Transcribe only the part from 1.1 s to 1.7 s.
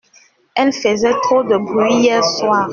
trop de